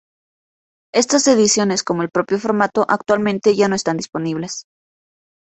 Estas 0.95 1.27
ediciones, 1.27 1.83
como 1.83 2.01
el 2.01 2.09
propio 2.09 2.39
formato, 2.39 2.87
actualmente 2.89 3.55
ya 3.55 3.67
no 3.67 3.75
están 3.75 3.97
disponibles. 3.97 4.65